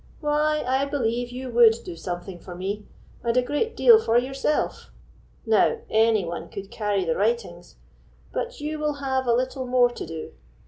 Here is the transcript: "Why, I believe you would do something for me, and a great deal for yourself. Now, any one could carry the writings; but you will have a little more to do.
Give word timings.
"Why, 0.19 0.63
I 0.65 0.85
believe 0.85 1.29
you 1.29 1.51
would 1.51 1.75
do 1.85 1.95
something 1.95 2.39
for 2.39 2.55
me, 2.55 2.87
and 3.23 3.37
a 3.37 3.43
great 3.43 3.77
deal 3.77 3.99
for 4.01 4.17
yourself. 4.17 4.89
Now, 5.45 5.77
any 5.91 6.25
one 6.25 6.49
could 6.49 6.71
carry 6.71 7.05
the 7.05 7.15
writings; 7.15 7.75
but 8.33 8.59
you 8.59 8.79
will 8.79 8.93
have 8.95 9.27
a 9.27 9.31
little 9.35 9.67
more 9.67 9.91
to 9.91 10.05
do. 10.07 10.31